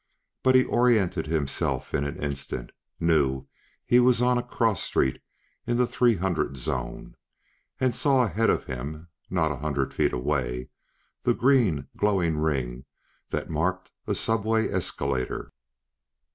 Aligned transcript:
But 0.41 0.55
he 0.55 0.63
oriented 0.63 1.27
himself 1.27 1.93
in 1.93 2.03
an 2.05 2.17
instant; 2.17 2.71
knew 2.99 3.45
he 3.85 3.99
was 3.99 4.19
on 4.19 4.39
a 4.39 4.41
cross 4.41 4.81
street 4.81 5.21
in 5.67 5.77
the 5.77 5.85
three 5.85 6.15
hundred 6.15 6.57
zone; 6.57 7.15
and 7.79 7.95
saw 7.95 8.23
ahead 8.23 8.49
of 8.49 8.63
him, 8.63 9.09
not 9.29 9.51
a 9.51 9.57
hundred 9.57 9.93
feet 9.93 10.11
away, 10.11 10.69
the 11.21 11.35
green, 11.35 11.87
glowing 11.95 12.39
ring 12.39 12.85
that 13.29 13.51
marked 13.51 13.91
a 14.07 14.15
subway 14.15 14.69
escalator. 14.71 15.53